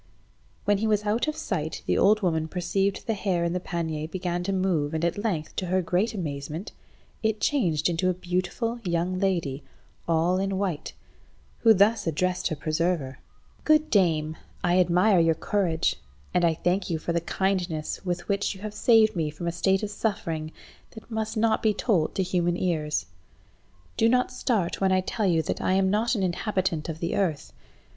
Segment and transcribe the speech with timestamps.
[0.65, 4.07] When he was out of sight the old woman perceived the hare in the pannier
[4.07, 6.71] began to move, and at length, to her great amazement,
[7.21, 9.63] it changed into a beautiful young lady,
[10.07, 10.93] all in white,
[11.59, 13.19] who thus addressed her preserver—
[13.63, 15.97] "Good dame, I admire your courage,
[16.33, 19.51] and I thank you for the kindness with which you have saved me from a
[19.51, 20.51] state of suffering
[20.95, 23.05] that must not be told to human ears.
[23.97, 27.15] Do not start when I tell you that I am not an inhabitant of the
[27.15, 27.53] earth.